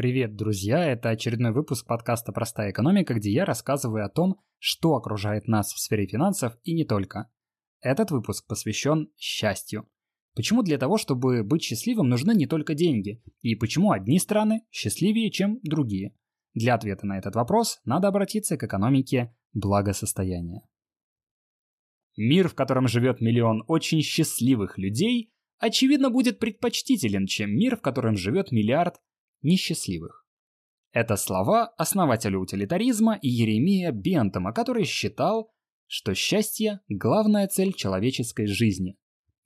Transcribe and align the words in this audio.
Привет, 0.00 0.34
друзья! 0.34 0.82
Это 0.90 1.10
очередной 1.10 1.52
выпуск 1.52 1.86
подкаста 1.86 2.32
«Простая 2.32 2.70
экономика», 2.70 3.12
где 3.12 3.30
я 3.30 3.44
рассказываю 3.44 4.06
о 4.06 4.08
том, 4.08 4.40
что 4.58 4.94
окружает 4.94 5.46
нас 5.46 5.74
в 5.74 5.78
сфере 5.78 6.06
финансов 6.06 6.56
и 6.62 6.72
не 6.72 6.86
только. 6.86 7.30
Этот 7.82 8.10
выпуск 8.10 8.46
посвящен 8.48 9.10
счастью. 9.18 9.86
Почему 10.34 10.62
для 10.62 10.78
того, 10.78 10.96
чтобы 10.96 11.44
быть 11.44 11.62
счастливым, 11.62 12.08
нужны 12.08 12.34
не 12.34 12.46
только 12.46 12.72
деньги? 12.72 13.22
И 13.42 13.54
почему 13.56 13.92
одни 13.92 14.18
страны 14.18 14.62
счастливее, 14.70 15.30
чем 15.30 15.60
другие? 15.62 16.16
Для 16.54 16.76
ответа 16.76 17.04
на 17.06 17.18
этот 17.18 17.34
вопрос 17.34 17.78
надо 17.84 18.08
обратиться 18.08 18.56
к 18.56 18.64
экономике 18.64 19.36
благосостояния. 19.52 20.62
Мир, 22.16 22.48
в 22.48 22.54
котором 22.54 22.88
живет 22.88 23.20
миллион 23.20 23.64
очень 23.66 24.00
счастливых 24.00 24.78
людей, 24.78 25.30
очевидно 25.58 26.08
будет 26.08 26.38
предпочтителен, 26.38 27.26
чем 27.26 27.50
мир, 27.50 27.76
в 27.76 27.82
котором 27.82 28.16
живет 28.16 28.50
миллиард 28.50 28.96
несчастливых. 29.42 30.24
Это 30.92 31.16
слова 31.16 31.68
основателя 31.76 32.38
утилитаризма 32.38 33.18
Еремия 33.22 33.92
Бентома, 33.92 34.52
который 34.52 34.84
считал, 34.84 35.52
что 35.86 36.14
счастье– 36.14 36.80
главная 36.88 37.46
цель 37.48 37.72
человеческой 37.72 38.46
жизни. 38.46 38.96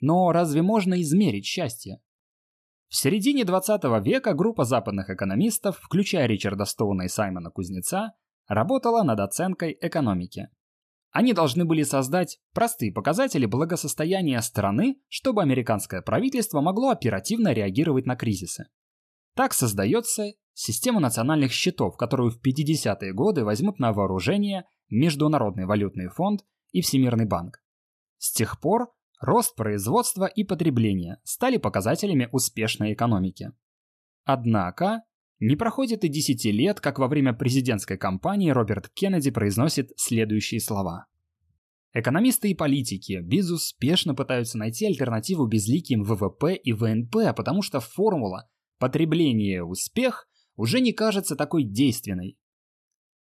Но 0.01 0.33
разве 0.33 0.62
можно 0.62 1.01
измерить 1.01 1.47
счастье? 1.47 2.01
В 2.89 2.97
середине 2.97 3.45
20 3.45 3.83
века 4.05 4.34
группа 4.34 4.65
западных 4.65 5.11
экономистов, 5.11 5.79
включая 5.80 6.27
Ричарда 6.27 6.65
Стоуна 6.65 7.03
и 7.03 7.09
Саймона 7.09 7.51
Кузнеца, 7.51 8.12
работала 8.47 9.03
над 9.03 9.20
оценкой 9.20 9.77
экономики. 9.81 10.48
Они 11.11 11.33
должны 11.33 11.65
были 11.65 11.83
создать 11.83 12.39
простые 12.53 12.92
показатели 12.92 13.47
благосостояния 13.47 14.41
страны, 14.42 14.97
чтобы 15.09 15.42
американское 15.42 16.03
правительство 16.03 16.61
могло 16.61 16.91
оперативно 16.91 17.53
реагировать 17.53 18.06
на 18.06 18.17
кризисы. 18.17 18.67
Так 19.34 19.52
создается 19.52 20.33
система 20.52 21.01
национальных 21.01 21.52
счетов, 21.52 21.97
которую 21.97 22.30
в 22.30 22.41
50-е 22.41 23.12
годы 23.12 23.45
возьмут 23.45 23.79
на 23.79 23.92
вооружение 23.92 24.64
Международный 24.91 25.67
валютный 25.67 26.09
фонд 26.09 26.45
и 26.70 26.81
Всемирный 26.81 27.27
банк. 27.27 27.61
С 28.19 28.33
тех 28.33 28.61
пор 28.61 28.92
рост 29.20 29.56
производства 29.56 30.27
и 30.27 30.44
потребления 30.44 31.20
стали 31.25 31.56
показателями 31.56 32.28
успешной 32.33 32.92
экономики. 32.92 33.50
Однако, 34.25 35.03
не 35.41 35.56
проходит 35.56 36.05
и 36.05 36.09
10 36.09 36.44
лет, 36.47 36.81
как 36.81 36.98
во 36.98 37.09
время 37.09 37.34
президентской 37.34 37.98
кампании 37.98 38.50
Роберт 38.50 38.89
Кеннеди 38.91 39.31
произносит 39.31 39.91
следующие 39.97 40.61
слова. 40.61 41.06
Экономисты 41.92 42.50
и 42.50 42.55
политики 42.55 43.20
безуспешно 43.22 44.14
пытаются 44.14 44.59
найти 44.59 44.87
альтернативу 44.87 45.47
безликим 45.47 46.03
ВВП 46.03 46.55
и 46.55 46.72
ВНП, 46.72 47.34
потому 47.37 47.62
что 47.62 47.81
формула 47.81 48.48
потребление 48.78 49.64
успех 49.64 50.28
уже 50.56 50.80
не 50.80 50.92
кажется 50.92 51.36
такой 51.36 51.64
действенной. 51.64 52.39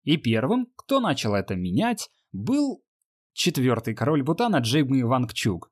И 0.03 0.17
первым, 0.17 0.67
кто 0.77 1.01
начал 1.01 1.35
это 1.35 1.55
менять, 1.55 2.11
был 2.33 2.83
четвертый 3.33 3.95
король 3.95 4.23
Бутана 4.23 4.59
Джейми 4.59 5.03
Вангчук. 5.03 5.71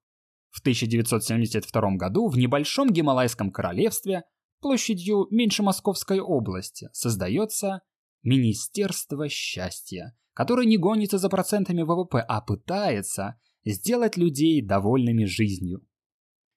В 0.51 0.61
1972 0.61 1.97
году 1.97 2.29
в 2.29 2.37
небольшом 2.37 2.91
Гималайском 2.91 3.51
королевстве 3.51 4.25
площадью 4.61 5.27
меньше 5.31 5.63
Московской 5.63 6.21
области 6.21 6.89
создается 6.93 7.83
Министерство 8.23 9.29
счастья, 9.29 10.15
которое 10.35 10.67
не 10.67 10.77
гонится 10.77 11.19
за 11.19 11.29
процентами 11.29 11.83
ВВП, 11.83 12.19
а 12.21 12.41
пытается 12.41 13.41
сделать 13.65 14.17
людей 14.17 14.61
довольными 14.63 15.25
жизнью. 15.25 15.83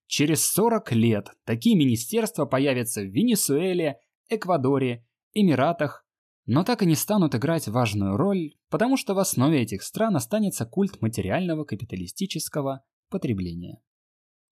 Через 0.07 0.45
40 0.51 0.91
лет 0.91 1.29
такие 1.45 1.75
министерства 1.75 2.45
появятся 2.45 3.01
в 3.01 3.11
Венесуэле, 3.11 3.97
Эквадоре, 4.29 5.05
Эмиратах, 5.33 6.05
но 6.45 6.63
так 6.63 6.83
и 6.83 6.85
не 6.85 6.95
станут 6.95 7.35
играть 7.35 7.67
важную 7.67 8.17
роль, 8.17 8.55
потому 8.69 8.97
что 8.97 9.13
в 9.13 9.19
основе 9.19 9.61
этих 9.61 9.81
стран 9.81 10.15
останется 10.15 10.65
культ 10.65 11.01
материального 11.01 11.63
капиталистического 11.63 12.83
потребления. 13.09 13.81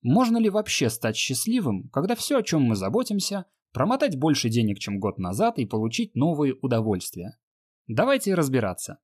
Можно 0.01 0.37
ли 0.37 0.49
вообще 0.49 0.89
стать 0.89 1.15
счастливым, 1.15 1.89
когда 1.89 2.15
все, 2.15 2.37
о 2.37 2.43
чем 2.43 2.63
мы 2.63 2.75
заботимся, 2.75 3.45
промотать 3.73 4.17
больше 4.17 4.49
денег, 4.49 4.79
чем 4.79 4.99
год 4.99 5.19
назад 5.19 5.59
и 5.59 5.65
получить 5.65 6.15
новые 6.15 6.55
удовольствия? 6.61 7.37
Давайте 7.87 8.33
разбираться. 8.33 8.99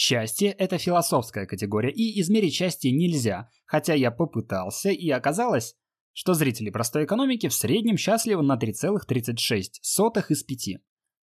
Счастье– 0.00 0.50
это 0.58 0.78
философская 0.78 1.44
категория, 1.44 1.90
и 1.90 2.20
измерить 2.20 2.54
счастье 2.54 2.92
нельзя, 2.92 3.50
хотя 3.66 3.94
я 3.94 4.12
попытался, 4.12 4.90
и 4.90 5.10
оказалось, 5.10 5.74
что 6.12 6.34
зрители 6.34 6.70
простой 6.70 7.04
экономики 7.04 7.48
в 7.48 7.52
среднем 7.52 7.96
счастливы 7.96 8.44
на 8.44 8.56
3,36 8.56 10.28
из 10.28 10.42
5. 10.44 10.68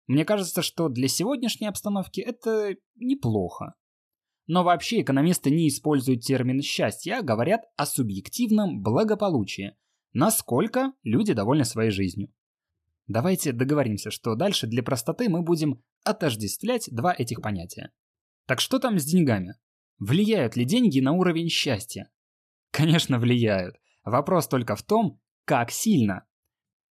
Мне 0.08 0.24
кажется, 0.24 0.60
что 0.62 0.88
для 0.88 1.06
сегодняшней 1.06 1.68
обстановки 1.68 2.20
это 2.20 2.74
неплохо. 2.96 3.74
Но 4.48 4.64
вообще 4.64 5.02
экономисты 5.02 5.50
не 5.50 5.68
используют 5.68 6.22
термин 6.22 6.60
«счастье», 6.60 7.14
а 7.14 7.22
говорят 7.22 7.62
о 7.76 7.86
субъективном 7.86 8.82
благополучии. 8.82 9.76
Насколько 10.14 10.94
люди 11.04 11.32
довольны 11.32 11.64
своей 11.64 11.92
жизнью. 11.92 12.34
Давайте 13.06 13.52
договоримся, 13.52 14.10
что 14.10 14.34
дальше 14.34 14.66
для 14.66 14.82
простоты 14.82 15.28
мы 15.28 15.42
будем 15.42 15.80
отождествлять 16.02 16.88
два 16.90 17.14
этих 17.16 17.40
понятия. 17.40 17.92
Так 18.46 18.60
что 18.60 18.78
там 18.78 18.98
с 18.98 19.04
деньгами? 19.04 19.54
Влияют 19.98 20.56
ли 20.56 20.64
деньги 20.64 21.00
на 21.00 21.12
уровень 21.12 21.48
счастья? 21.48 22.10
Конечно, 22.70 23.18
влияют. 23.18 23.76
Вопрос 24.04 24.48
только 24.48 24.76
в 24.76 24.82
том, 24.82 25.20
как 25.44 25.70
сильно. 25.70 26.26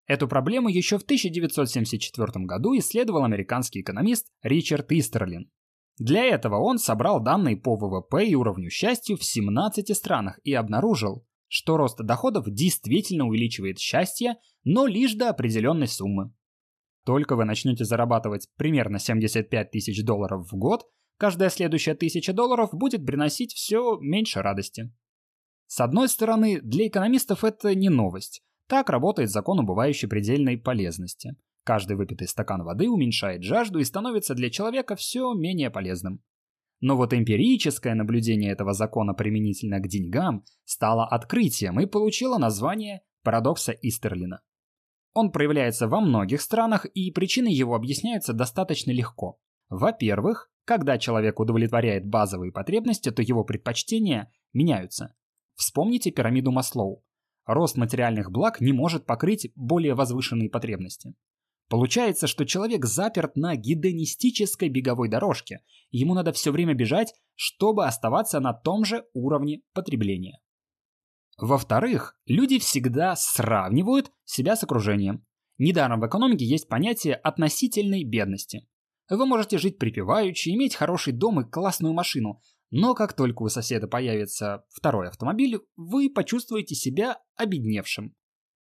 Эту 0.06 0.28
проблему 0.28 0.68
еще 0.68 0.98
в 0.98 1.02
1974 1.02 2.44
году 2.44 2.76
исследовал 2.76 3.24
американский 3.24 3.80
экономист 3.80 4.28
Ричард 4.42 4.90
Истерлин. 4.92 5.50
Для 5.98 6.24
этого 6.24 6.56
он 6.56 6.78
собрал 6.78 7.20
данные 7.20 7.56
по 7.56 7.76
ВВП 7.76 8.26
и 8.26 8.34
уровню 8.34 8.70
счастья 8.70 9.16
в 9.16 9.24
17 9.24 9.96
странах 9.96 10.38
и 10.44 10.54
обнаружил, 10.54 11.26
что 11.46 11.76
рост 11.76 11.98
доходов 11.98 12.46
действительно 12.48 13.26
увеличивает 13.26 13.78
счастье, 13.78 14.36
но 14.64 14.86
лишь 14.86 15.14
до 15.14 15.30
определенной 15.30 15.88
суммы. 15.88 16.32
Только 17.04 17.34
вы 17.36 17.44
начнете 17.44 17.84
зарабатывать 17.84 18.48
примерно 18.56 18.98
75 18.98 19.70
тысяч 19.70 20.04
долларов 20.04 20.50
в 20.50 20.56
год, 20.56 20.84
каждая 21.20 21.50
следующая 21.50 21.94
тысяча 21.94 22.32
долларов 22.32 22.70
будет 22.72 23.04
приносить 23.04 23.52
все 23.52 23.98
меньше 24.00 24.40
радости. 24.40 24.90
С 25.66 25.80
одной 25.80 26.08
стороны, 26.08 26.62
для 26.62 26.88
экономистов 26.88 27.44
это 27.44 27.74
не 27.74 27.90
новость. 27.90 28.42
Так 28.66 28.88
работает 28.88 29.30
закон 29.30 29.60
убывающей 29.60 30.08
предельной 30.08 30.56
полезности. 30.56 31.36
Каждый 31.62 31.96
выпитый 31.98 32.26
стакан 32.26 32.64
воды 32.64 32.88
уменьшает 32.88 33.42
жажду 33.42 33.80
и 33.80 33.84
становится 33.84 34.34
для 34.34 34.48
человека 34.48 34.96
все 34.96 35.34
менее 35.34 35.70
полезным. 35.70 36.22
Но 36.80 36.96
вот 36.96 37.12
эмпирическое 37.12 37.94
наблюдение 37.94 38.50
этого 38.50 38.72
закона 38.72 39.12
применительно 39.12 39.78
к 39.78 39.88
деньгам 39.88 40.44
стало 40.64 41.06
открытием 41.06 41.78
и 41.80 41.86
получило 41.86 42.38
название 42.38 43.02
парадокса 43.22 43.72
Истерлина. 43.72 44.40
Он 45.12 45.30
проявляется 45.30 45.86
во 45.86 46.00
многих 46.00 46.40
странах, 46.40 46.86
и 46.86 47.10
причины 47.10 47.48
его 47.48 47.74
объясняются 47.74 48.32
достаточно 48.32 48.90
легко. 48.90 49.38
Во-первых, 49.68 50.49
когда 50.70 50.98
человек 50.98 51.40
удовлетворяет 51.40 52.06
базовые 52.06 52.52
потребности, 52.52 53.10
то 53.10 53.22
его 53.22 53.42
предпочтения 53.42 54.30
меняются. 54.52 55.16
Вспомните 55.56 56.12
пирамиду 56.12 56.52
Маслоу. 56.52 57.04
Рост 57.44 57.76
материальных 57.76 58.30
благ 58.30 58.60
не 58.60 58.72
может 58.72 59.04
покрыть 59.04 59.50
более 59.56 59.94
возвышенные 59.94 60.48
потребности. 60.48 61.16
Получается, 61.68 62.28
что 62.28 62.46
человек 62.46 62.84
заперт 62.84 63.34
на 63.34 63.56
гедонистической 63.56 64.68
беговой 64.68 65.08
дорожке, 65.08 65.64
ему 65.90 66.14
надо 66.14 66.32
все 66.32 66.52
время 66.52 66.74
бежать, 66.74 67.14
чтобы 67.34 67.84
оставаться 67.84 68.38
на 68.38 68.52
том 68.52 68.84
же 68.84 69.04
уровне 69.12 69.62
потребления. 69.72 70.38
Во-вторых, 71.36 72.16
люди 72.26 72.60
всегда 72.60 73.16
сравнивают 73.16 74.12
себя 74.24 74.54
с 74.54 74.62
окружением. 74.62 75.26
Недаром 75.58 75.98
в 75.98 76.06
экономике 76.06 76.44
есть 76.44 76.68
понятие 76.68 77.16
относительной 77.16 78.04
бедности. 78.04 78.68
Вы 79.10 79.26
можете 79.26 79.58
жить 79.58 79.78
припеваючи, 79.78 80.50
иметь 80.50 80.76
хороший 80.76 81.12
дом 81.12 81.40
и 81.40 81.44
классную 81.44 81.92
машину, 81.92 82.40
но 82.70 82.94
как 82.94 83.12
только 83.14 83.42
у 83.42 83.48
соседа 83.48 83.88
появится 83.88 84.64
второй 84.70 85.08
автомобиль, 85.08 85.58
вы 85.76 86.08
почувствуете 86.08 86.76
себя 86.76 87.18
обедневшим. 87.36 88.14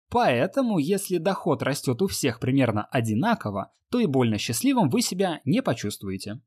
Поэтому, 0.10 0.78
если 0.78 1.18
доход 1.18 1.64
растет 1.64 2.00
у 2.04 2.08
всех 2.08 2.40
примерно 2.40 2.86
одинаково, 2.86 3.72
то 3.90 4.00
и 4.00 4.06
больно 4.06 4.38
счастливым 4.38 4.90
вы 4.90 5.02
себя 5.02 5.42
не 5.46 5.64
почувствуете. 5.64 6.42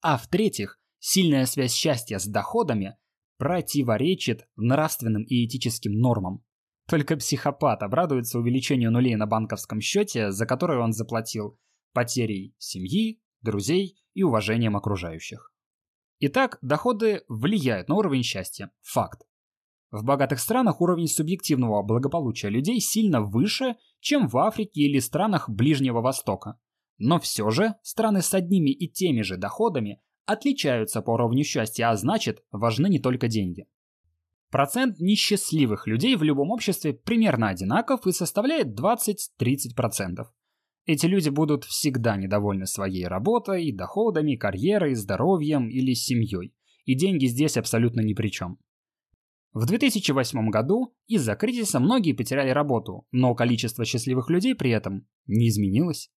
А 0.00 0.16
в-третьих, 0.16 0.78
сильная 1.00 1.46
связь 1.46 1.74
счастья 1.74 2.18
с 2.18 2.26
доходами 2.26 2.96
противоречит 3.36 4.46
нравственным 4.54 5.24
и 5.24 5.44
этическим 5.44 5.92
нормам. 5.92 6.44
Только 6.88 7.16
психопат 7.16 7.82
обрадуется 7.82 8.38
увеличению 8.38 8.92
нулей 8.92 9.16
на 9.16 9.26
банковском 9.26 9.80
счете, 9.80 10.30
за 10.30 10.46
которое 10.46 10.78
он 10.78 10.92
заплатил 10.92 11.58
потерей 11.92 12.54
семьи, 12.58 13.20
друзей 13.42 13.98
и 14.14 14.22
уважением 14.22 14.76
окружающих. 14.76 15.52
Итак, 16.20 16.58
доходы 16.62 17.24
влияют 17.28 17.88
на 17.88 17.96
уровень 17.96 18.22
счастья. 18.22 18.70
Факт. 18.82 19.22
В 19.90 20.04
богатых 20.04 20.40
странах 20.40 20.80
уровень 20.80 21.08
субъективного 21.08 21.82
благополучия 21.82 22.48
людей 22.48 22.80
сильно 22.80 23.20
выше, 23.20 23.76
чем 24.00 24.28
в 24.28 24.38
Африке 24.38 24.82
или 24.82 25.00
странах 25.00 25.50
Ближнего 25.50 26.00
Востока. 26.00 26.58
Но 26.98 27.18
все 27.18 27.50
же 27.50 27.74
страны 27.82 28.22
с 28.22 28.32
одними 28.32 28.70
и 28.70 28.88
теми 28.88 29.22
же 29.22 29.36
доходами 29.36 30.00
отличаются 30.24 31.02
по 31.02 31.10
уровню 31.10 31.44
счастья, 31.44 31.90
а 31.90 31.96
значит, 31.96 32.44
важны 32.52 32.86
не 32.86 33.00
только 33.00 33.28
деньги. 33.28 33.66
Процент 34.50 35.00
несчастливых 35.00 35.86
людей 35.86 36.14
в 36.14 36.22
любом 36.22 36.50
обществе 36.50 36.92
примерно 36.92 37.48
одинаков 37.48 38.06
и 38.06 38.12
составляет 38.12 38.78
20-30%. 38.78 40.26
Эти 40.84 41.06
люди 41.06 41.28
будут 41.28 41.64
всегда 41.64 42.16
недовольны 42.16 42.66
своей 42.66 43.06
работой, 43.06 43.72
доходами, 43.72 44.34
карьерой, 44.34 44.94
здоровьем 44.94 45.68
или 45.68 45.94
семьей. 45.94 46.54
И 46.84 46.96
деньги 46.96 47.26
здесь 47.26 47.56
абсолютно 47.56 48.00
ни 48.00 48.14
при 48.14 48.28
чем. 48.28 48.58
В 49.52 49.66
2008 49.66 50.48
году 50.48 50.94
из-за 51.06 51.36
кризиса 51.36 51.78
многие 51.78 52.14
потеряли 52.14 52.50
работу, 52.50 53.06
но 53.12 53.34
количество 53.34 53.84
счастливых 53.84 54.30
людей 54.30 54.54
при 54.54 54.70
этом 54.70 55.06
не 55.26 55.48
изменилось. 55.48 56.10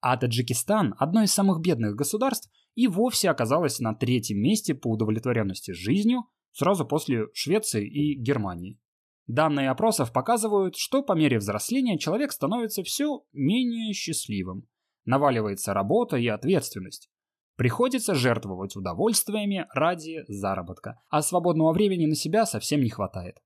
А 0.00 0.16
Таджикистан, 0.16 0.94
одно 0.98 1.22
из 1.22 1.32
самых 1.32 1.60
бедных 1.60 1.96
государств, 1.96 2.50
и 2.74 2.86
вовсе 2.86 3.30
оказалось 3.30 3.80
на 3.80 3.94
третьем 3.94 4.38
месте 4.38 4.74
по 4.74 4.92
удовлетворенности 4.92 5.72
жизнью 5.72 6.24
сразу 6.52 6.86
после 6.86 7.28
Швеции 7.32 7.88
и 7.88 8.20
Германии. 8.20 8.78
Данные 9.26 9.70
опросов 9.70 10.12
показывают, 10.12 10.76
что 10.76 11.02
по 11.02 11.12
мере 11.14 11.38
взросления 11.38 11.98
человек 11.98 12.30
становится 12.32 12.82
все 12.82 13.24
менее 13.32 13.94
счастливым. 13.94 14.68
Наваливается 15.06 15.72
работа 15.72 16.16
и 16.16 16.28
ответственность. 16.28 17.08
Приходится 17.56 18.14
жертвовать 18.14 18.76
удовольствиями 18.76 19.66
ради 19.72 20.24
заработка, 20.28 21.00
а 21.08 21.22
свободного 21.22 21.72
времени 21.72 22.06
на 22.06 22.14
себя 22.14 22.46
совсем 22.46 22.80
не 22.80 22.90
хватает. 22.90 23.38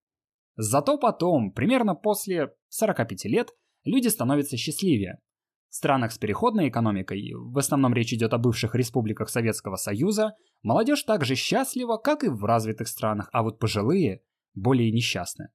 Зато 0.57 0.99
потом, 0.99 1.53
примерно 1.53 1.95
после 1.95 2.53
45 2.71 3.27
лет, 3.27 3.51
люди 3.85 4.09
становятся 4.09 4.57
счастливее. 4.57 5.21
В 5.69 5.75
странах 5.77 6.13
с 6.13 6.19
переходной 6.19 6.71
экономикой, 6.71 7.35
в 7.35 7.57
основном 7.59 7.93
речь 7.93 8.13
идет 8.15 8.33
о 8.33 8.39
бывших 8.39 8.75
республиках 8.75 9.29
Советского 9.29 9.77
Союза, 9.77 10.33
молодежь 10.63 11.03
так 11.03 11.25
же 11.25 11.35
счастлива, 11.35 11.99
как 11.99 12.25
и 12.25 12.29
в 12.29 12.43
развитых 12.45 12.89
странах, 12.89 13.29
а 13.33 13.43
вот 13.43 13.59
пожилые 13.59 14.23
более 14.55 14.91
несчастны. 14.91 15.51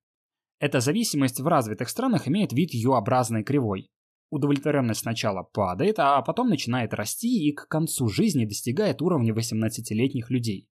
Эта 0.63 0.80
зависимость 0.80 1.42
в 1.42 1.48
развитых 1.48 1.89
странах 1.89 2.30
имеет 2.30 2.54
вид 2.54 2.74
U-образной 2.74 3.44
кривой 3.44 3.89
удовлетворенность 4.30 5.01
сначала 5.01 5.44
падает, 5.44 6.00
а 6.00 6.21
потом 6.21 6.48
начинает 6.50 6.94
расти 6.94 7.50
и 7.50 7.51
к 7.51 7.68
концу 7.68 8.07
жизни 8.07 8.45
достигает 8.45 9.01
уровня 9.01 9.33
18-летних 9.33 10.30
людей. 10.30 10.69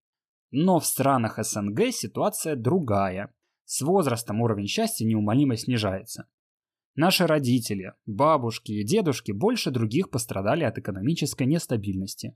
Но 0.50 0.80
в 0.80 0.86
странах 0.86 1.38
СНГ 1.38 1.92
ситуация 1.92 2.56
другая. 2.56 3.34
С 3.66 3.82
возрастом 3.82 4.40
уровень 4.40 4.66
счастья 4.66 5.04
неумолимо 5.04 5.56
снижается. 5.58 6.26
Наши 6.94 7.26
родители, 7.26 7.92
бабушки 8.06 8.72
и 8.72 8.84
дедушки 8.84 9.32
больше 9.32 9.70
других 9.70 10.08
пострадали 10.08 10.64
от 10.64 10.78
экономической 10.78 11.46
нестабильности. 11.46 12.34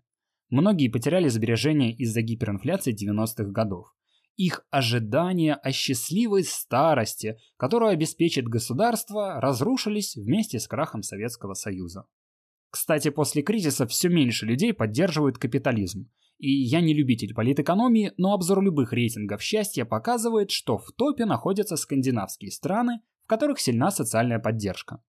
Многие 0.51 0.89
потеряли 0.89 1.29
сбережения 1.29 1.93
из-за 1.97 2.21
гиперинфляции 2.21 2.95
90-х 2.95 3.51
годов 3.51 3.96
их 4.37 4.67
ожидания 4.71 5.55
о 5.55 5.73
счастливой 5.73 6.45
старости, 6.45 7.39
которую 7.57 7.91
обеспечит 7.91 8.47
государство, 8.47 9.41
разрушились 9.41 10.17
вместе 10.17 10.61
с 10.61 10.69
крахом 10.69 11.03
Советского 11.03 11.55
Союза. 11.55 12.07
Кстати, 12.71 13.11
после 13.11 13.43
кризиса 13.43 13.87
все 13.87 14.09
меньше 14.09 14.45
людей 14.45 14.75
поддерживают 14.75 15.39
капитализм. 15.39 16.11
И 16.39 16.51
я 16.51 16.83
не 16.83 16.93
любитель 16.93 17.33
политэкономии, 17.33 18.13
но 18.19 18.35
обзор 18.35 18.63
любых 18.63 18.93
рейтингов 18.93 19.43
счастья 19.43 19.87
показывает, 19.87 20.51
что 20.51 20.77
в 20.77 20.93
топе 20.93 21.25
находятся 21.25 21.77
скандинавские 21.77 22.51
страны, 22.51 23.01
в 23.25 23.29
которых 23.29 23.59
сильна 23.59 23.91
социальная 23.91 24.39
поддержка. 24.39 25.03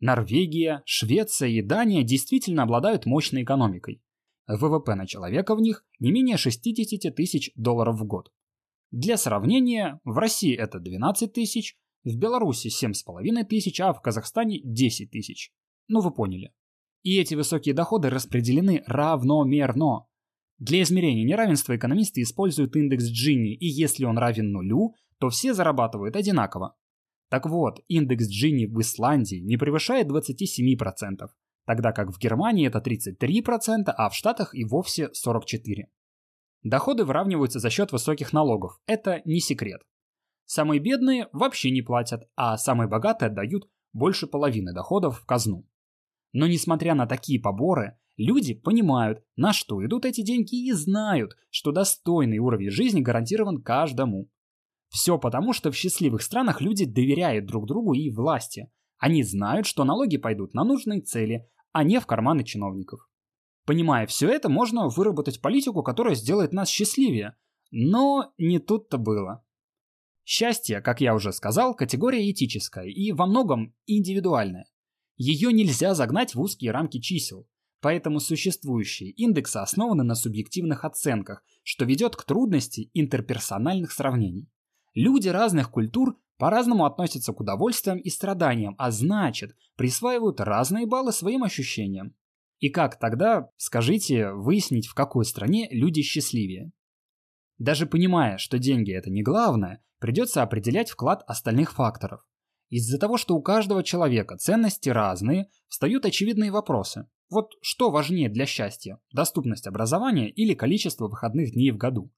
Норвегия, 0.00 0.82
Швеция 0.84 1.50
и 1.50 1.62
Дания 1.62 2.02
действительно 2.02 2.64
обладают 2.64 3.06
мощной 3.06 3.44
экономикой. 3.44 4.02
ВВП 4.48 4.96
на 4.96 5.06
человека 5.06 5.54
в 5.54 5.60
них 5.60 5.84
не 6.00 6.10
менее 6.10 6.36
60 6.36 7.14
тысяч 7.14 7.52
долларов 7.54 8.00
в 8.00 8.04
год. 8.04 8.32
Для 8.92 9.16
сравнения, 9.16 10.00
в 10.04 10.18
России 10.18 10.54
это 10.54 10.78
12 10.78 11.32
тысяч, 11.32 11.76
в 12.04 12.14
Беларуси 12.14 12.68
7,5 12.68 13.44
тысяч, 13.44 13.80
а 13.80 13.94
в 13.94 14.02
Казахстане 14.02 14.60
10 14.62 15.10
тысяч. 15.10 15.50
Ну 15.88 16.00
вы 16.00 16.12
поняли. 16.12 16.52
И 17.02 17.18
эти 17.18 17.34
высокие 17.34 17.74
доходы 17.74 18.10
распределены 18.10 18.84
равномерно. 18.86 20.06
Для 20.58 20.82
измерения 20.82 21.24
неравенства 21.24 21.74
экономисты 21.74 22.20
используют 22.20 22.76
индекс 22.76 23.06
Джинни, 23.06 23.54
и 23.54 23.66
если 23.66 24.04
он 24.04 24.18
равен 24.18 24.52
нулю, 24.52 24.94
то 25.18 25.30
все 25.30 25.54
зарабатывают 25.54 26.14
одинаково. 26.14 26.76
Так 27.30 27.46
вот, 27.46 27.80
индекс 27.88 28.28
Джинни 28.28 28.66
в 28.66 28.78
Исландии 28.78 29.36
не 29.36 29.56
превышает 29.56 30.06
27%, 30.06 31.30
тогда 31.64 31.92
как 31.92 32.10
в 32.14 32.18
Германии 32.18 32.66
это 32.66 32.78
33%, 32.78 33.84
а 33.86 34.10
в 34.10 34.14
Штатах 34.14 34.54
и 34.54 34.64
вовсе 34.64 35.08
44%. 35.26 35.86
Доходы 36.62 37.04
выравниваются 37.04 37.58
за 37.58 37.70
счет 37.70 37.90
высоких 37.92 38.32
налогов. 38.32 38.78
Это 38.86 39.20
не 39.24 39.40
секрет. 39.40 39.82
Самые 40.44 40.80
бедные 40.80 41.28
вообще 41.32 41.70
не 41.70 41.82
платят, 41.82 42.28
а 42.36 42.56
самые 42.56 42.88
богатые 42.88 43.28
отдают 43.28 43.68
больше 43.92 44.26
половины 44.26 44.72
доходов 44.72 45.18
в 45.18 45.26
казну. 45.26 45.66
Но 46.32 46.46
несмотря 46.46 46.94
на 46.94 47.06
такие 47.06 47.40
поборы, 47.40 47.98
люди 48.16 48.54
понимают, 48.54 49.22
на 49.36 49.52
что 49.52 49.84
идут 49.84 50.04
эти 50.04 50.22
деньги 50.22 50.66
и 50.66 50.72
знают, 50.72 51.36
что 51.50 51.72
достойный 51.72 52.38
уровень 52.38 52.70
жизни 52.70 53.00
гарантирован 53.00 53.62
каждому. 53.62 54.30
Все 54.88 55.18
потому, 55.18 55.52
что 55.52 55.70
в 55.70 55.76
счастливых 55.76 56.22
странах 56.22 56.60
люди 56.60 56.84
доверяют 56.84 57.46
друг 57.46 57.66
другу 57.66 57.94
и 57.94 58.10
власти. 58.10 58.70
Они 58.98 59.22
знают, 59.22 59.66
что 59.66 59.84
налоги 59.84 60.16
пойдут 60.16 60.54
на 60.54 60.64
нужные 60.64 61.00
цели, 61.00 61.48
а 61.72 61.82
не 61.82 61.98
в 61.98 62.06
карманы 62.06 62.44
чиновников. 62.44 63.08
Понимая 63.64 64.06
все 64.06 64.28
это, 64.28 64.48
можно 64.48 64.88
выработать 64.88 65.40
политику, 65.40 65.82
которая 65.82 66.14
сделает 66.14 66.52
нас 66.52 66.68
счастливее. 66.68 67.36
Но 67.70 68.32
не 68.38 68.58
тут-то 68.58 68.98
было. 68.98 69.44
Счастье, 70.24 70.80
как 70.80 71.00
я 71.00 71.14
уже 71.14 71.32
сказал, 71.32 71.74
категория 71.74 72.30
этическая 72.30 72.86
и 72.86 73.12
во 73.12 73.26
многом 73.26 73.74
индивидуальная. 73.86 74.66
Ее 75.16 75.52
нельзя 75.52 75.94
загнать 75.94 76.34
в 76.34 76.40
узкие 76.40 76.70
рамки 76.70 77.00
чисел, 77.00 77.48
поэтому 77.80 78.20
существующие 78.20 79.10
индексы 79.10 79.58
основаны 79.58 80.04
на 80.04 80.14
субъективных 80.14 80.84
оценках, 80.84 81.44
что 81.62 81.84
ведет 81.84 82.16
к 82.16 82.24
трудности 82.24 82.90
интерперсональных 82.94 83.92
сравнений. 83.92 84.48
Люди 84.94 85.28
разных 85.28 85.70
культур 85.70 86.18
по-разному 86.38 86.84
относятся 86.86 87.32
к 87.32 87.40
удовольствиям 87.40 87.98
и 87.98 88.10
страданиям, 88.10 88.74
а 88.78 88.90
значит, 88.90 89.56
присваивают 89.76 90.40
разные 90.40 90.86
баллы 90.86 91.12
своим 91.12 91.44
ощущениям. 91.44 92.14
И 92.62 92.68
как 92.68 92.96
тогда, 92.96 93.50
скажите, 93.56 94.30
выяснить, 94.30 94.86
в 94.86 94.94
какой 94.94 95.24
стране 95.24 95.66
люди 95.72 96.00
счастливее? 96.02 96.70
Даже 97.58 97.86
понимая, 97.86 98.38
что 98.38 98.60
деньги 98.60 98.92
это 98.92 99.10
не 99.10 99.24
главное, 99.24 99.82
придется 99.98 100.44
определять 100.44 100.88
вклад 100.88 101.24
остальных 101.26 101.72
факторов. 101.72 102.24
Из-за 102.68 103.00
того, 103.00 103.16
что 103.16 103.34
у 103.34 103.42
каждого 103.42 103.82
человека 103.82 104.36
ценности 104.36 104.90
разные, 104.90 105.48
встают 105.66 106.06
очевидные 106.06 106.52
вопросы. 106.52 107.08
Вот 107.30 107.50
что 107.62 107.90
важнее 107.90 108.28
для 108.28 108.46
счастья– 108.46 109.00
доступность 109.12 109.66
образования 109.66 110.30
или 110.30 110.54
количество 110.54 111.08
выходных 111.08 111.54
дней 111.54 111.72
в 111.72 111.78
году? 111.78 112.12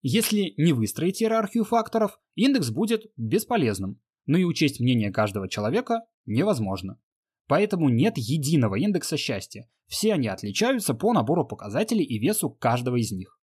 Если 0.00 0.54
не 0.56 0.72
выстроить 0.72 1.20
иерархию 1.20 1.64
факторов, 1.64 2.18
индекс 2.36 2.70
будет 2.70 3.02
бесполезным, 3.18 4.00
но 4.24 4.38
и 4.38 4.44
учесть 4.44 4.80
мнение 4.80 5.12
каждого 5.12 5.46
человека 5.46 6.06
невозможно. 6.24 6.98
Поэтому 7.46 7.88
нет 7.88 8.16
единого 8.16 8.76
индекса 8.76 9.16
счастья. 9.16 9.68
Все 9.86 10.14
они 10.14 10.28
отличаются 10.28 10.94
по 10.94 11.12
набору 11.12 11.46
показателей 11.46 12.04
и 12.04 12.18
весу 12.18 12.50
каждого 12.50 12.96
из 12.96 13.12
них. 13.12 13.38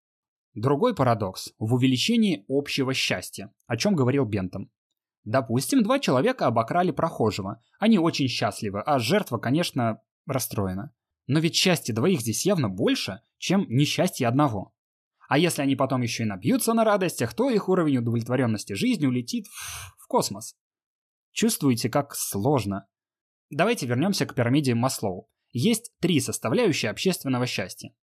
Другой 0.53 0.95
парадокс 0.95 1.53
в 1.59 1.73
увеличении 1.73 2.43
общего 2.49 2.93
счастья, 2.93 3.53
о 3.67 3.77
чем 3.77 3.95
говорил 3.95 4.25
Бентом. 4.25 4.69
Допустим, 5.23 5.83
два 5.83 5.99
человека 5.99 6.47
обокрали 6.47 6.91
прохожего. 6.91 7.61
Они 7.79 7.99
очень 7.99 8.27
счастливы, 8.27 8.81
а 8.81 8.97
жертва, 8.99 9.37
конечно, 9.37 10.01
расстроена. 10.25 10.91
Но 11.27 11.39
ведь 11.39 11.55
счастье 11.55 11.93
двоих 11.93 12.21
здесь 12.21 12.45
явно 12.45 12.69
больше, 12.69 13.21
чем 13.37 13.65
несчастье 13.69 14.27
одного. 14.27 14.73
А 15.29 15.37
если 15.37 15.61
они 15.61 15.77
потом 15.77 16.01
еще 16.01 16.23
и 16.23 16.25
набьются 16.25 16.73
на 16.73 16.83
радостях, 16.83 17.33
то 17.33 17.49
их 17.49 17.69
уровень 17.69 17.99
удовлетворенности 17.99 18.73
жизнью 18.73 19.09
улетит 19.09 19.47
в, 19.47 20.07
космос. 20.07 20.55
Чувствуете, 21.31 21.89
как 21.89 22.15
сложно, 22.15 22.87
Давайте 23.53 23.85
вернемся 23.85 24.25
к 24.25 24.33
пирамиде 24.33 24.75
Маслоу. 24.75 25.27
Есть 25.51 25.91
три 25.99 26.21
составляющие 26.21 26.89
общественного 26.89 27.45
счастья. 27.45 27.93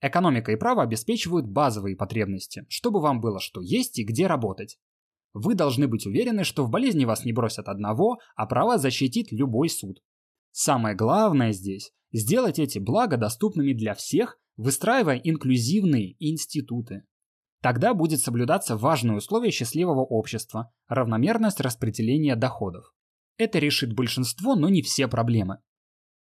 Экономика 0.00 0.52
и 0.52 0.56
право 0.56 0.84
обеспечивают 0.84 1.48
базовые 1.48 1.96
потребности, 1.96 2.64
чтобы 2.68 3.00
вам 3.00 3.20
было 3.20 3.40
что 3.40 3.60
есть 3.60 3.98
и 3.98 4.04
где 4.04 4.28
работать. 4.28 4.78
Вы 5.32 5.56
должны 5.56 5.88
быть 5.88 6.06
уверены, 6.06 6.44
что 6.44 6.64
в 6.64 6.70
болезни 6.70 7.06
вас 7.06 7.24
не 7.24 7.32
бросят 7.32 7.68
одного, 7.68 8.18
а 8.36 8.46
право 8.46 8.78
защитит 8.78 9.32
любой 9.32 9.68
суд. 9.68 9.98
Самое 10.52 10.94
главное 10.94 11.50
здесь– 11.50 11.90
сделать 12.12 12.60
эти 12.60 12.78
блага 12.78 13.16
доступными 13.16 13.72
для 13.72 13.94
всех, 13.94 14.38
выстраивая 14.56 15.16
инклюзивные 15.16 16.14
институты. 16.20 17.02
Тогда 17.62 17.94
будет 17.94 18.20
соблюдаться 18.20 18.76
важное 18.76 19.16
условие 19.16 19.50
счастливого 19.50 20.04
общества– 20.04 20.72
равномерность 20.86 21.60
распределения 21.60 22.36
доходов. 22.36 22.94
Это 23.36 23.58
решит 23.58 23.94
большинство, 23.94 24.54
но 24.54 24.68
не 24.68 24.82
все 24.82 25.08
проблемы. 25.08 25.58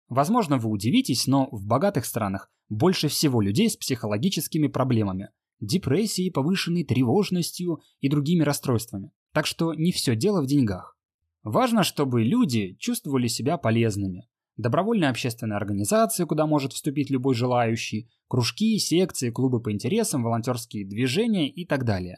Возможно, 0.08 0.58
вы 0.58 0.70
удивитесь, 0.70 1.28
но 1.28 1.48
в 1.52 1.66
богатых 1.66 2.06
странах 2.06 2.50
больше 2.70 3.08
всего 3.08 3.42
людей 3.42 3.70
с 3.70 3.78
психологическими 3.78 4.68
проблемами, 4.68 5.30
депрессией, 5.60 6.32
повышенной 6.32 6.84
тревожностью 6.84 7.82
и 8.00 8.10
другими 8.10 8.44
расстройствами. 8.44 9.12
Так 9.34 9.46
что 9.46 9.74
не 9.74 9.92
все 9.92 10.16
дело 10.16 10.42
в 10.42 10.48
деньгах. 10.48 10.98
Важно, 11.44 11.84
чтобы 11.84 12.24
люди 12.24 12.76
чувствовали 12.80 13.28
себя 13.28 13.58
полезными. 13.58 14.28
Добровольная 14.58 15.10
общественная 15.10 15.58
организация, 15.58 16.26
куда 16.26 16.46
может 16.48 16.74
вступить 16.74 17.10
любой 17.10 17.36
желающий, 17.36 18.10
кружки, 18.28 18.78
секции, 18.80 19.30
клубы 19.30 19.62
по 19.62 19.72
интересам, 19.72 20.24
волонтерские 20.24 20.88
движения 20.88 21.50
и 21.50 21.66
так 21.66 21.84
далее. 21.84 22.18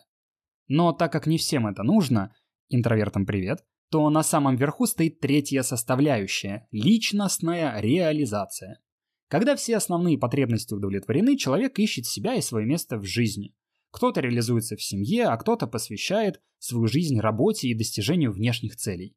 Но 0.68 0.94
так 0.94 1.12
как 1.12 1.26
не 1.28 1.38
всем 1.38 1.68
это 1.68 1.84
нужно, 1.84 2.34
интровертам 2.70 3.26
привет, 3.26 3.66
то 3.90 4.10
на 4.10 4.24
самом 4.24 4.56
верху 4.56 4.86
стоит 4.86 5.20
третья 5.20 5.62
составляющая– 5.62 6.68
личностная 6.72 7.80
реализация. 7.80 8.82
Когда 9.30 9.56
все 9.56 9.78
основные 9.78 10.18
потребности 10.18 10.74
удовлетворены, 10.74 11.38
человек 11.38 11.80
ищет 11.80 12.06
себя 12.06 12.36
и 12.36 12.42
свое 12.42 12.66
место 12.66 12.98
в 12.98 13.06
жизни. 13.06 13.54
Кто-то 13.92 14.22
реализуется 14.22 14.76
в 14.76 14.84
семье, 14.84 15.26
а 15.26 15.38
кто-то 15.38 15.68
посвящает 15.68 16.42
свою 16.60 16.88
жизнь 16.88 17.20
работе 17.20 17.68
и 17.68 17.74
достижению 17.74 18.32
внешних 18.32 18.76
целей. 18.76 19.16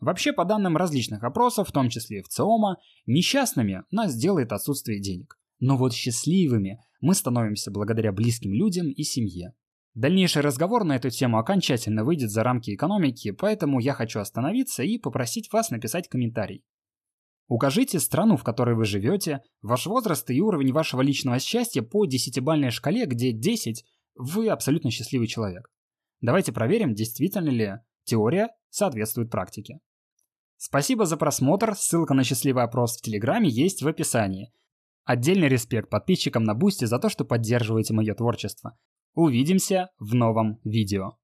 Вообще, 0.00 0.32
по 0.32 0.44
данным 0.44 0.76
различных 0.76 1.22
опросов, 1.22 1.68
в 1.68 1.72
том 1.72 1.88
числе 1.88 2.18
и 2.18 2.22
в 2.22 2.28
ЦИОМа, 2.28 2.78
несчастными 3.06 3.84
нас 3.90 4.16
делает 4.16 4.52
отсутствие 4.52 5.00
денег. 5.00 5.38
Но 5.60 5.76
вот 5.76 5.92
счастливыми 5.92 6.80
мы 7.00 7.14
становимся 7.14 7.70
благодаря 7.70 8.12
близким 8.12 8.52
людям 8.52 8.90
и 8.90 9.02
семье. 9.04 9.54
Дальнейший 9.94 10.40
разговор 10.40 10.84
на 10.84 10.96
эту 10.96 11.10
тему 11.10 11.38
окончательно 11.38 12.04
выйдет 12.04 12.30
за 12.30 12.42
рамки 12.42 12.74
экономики, 12.74 13.30
поэтому 13.30 13.78
я 13.78 13.92
хочу 13.92 14.20
остановиться 14.20 14.82
и 14.82 14.98
попросить 14.98 15.52
вас 15.52 15.70
написать 15.70 16.08
комментарий. 16.08 16.64
Укажите 17.48 18.00
страну, 18.00 18.38
в 18.38 18.44
которой 18.44 18.74
вы 18.74 18.86
живете, 18.86 19.42
ваш 19.60 19.84
возраст 19.84 20.30
и 20.30 20.40
уровень 20.40 20.72
вашего 20.72 21.02
личного 21.02 21.38
счастья 21.38 21.82
по 21.82 22.06
десятибальной 22.06 22.70
шкале, 22.70 23.04
где 23.04 23.32
10– 23.32 23.84
вы 24.14 24.48
абсолютно 24.48 24.90
счастливый 24.90 25.26
человек. 25.26 25.68
Давайте 26.22 26.52
проверим, 26.52 26.94
действительно 26.94 27.50
ли 27.50 27.74
теория 28.04 28.50
соответствует 28.70 29.30
практике. 29.30 29.80
Спасибо 30.56 31.04
за 31.04 31.16
просмотр, 31.16 31.74
ссылка 31.74 32.14
на 32.14 32.24
счастливый 32.24 32.62
опрос 32.62 32.96
в 32.96 33.02
Телеграме 33.02 33.50
есть 33.50 33.82
в 33.82 33.88
описании. 33.88 34.52
Отдельный 35.04 35.48
респект 35.48 35.90
подписчикам 35.90 36.44
на 36.44 36.54
Boosty 36.54 36.84
за 36.84 36.98
то, 36.98 37.08
что 37.08 37.24
поддерживаете 37.24 37.92
мое 37.92 38.14
творчество. 38.14 38.78
Увидимся 39.14 39.90
в 39.98 40.14
новом 40.14 40.58
видео. 40.64 41.16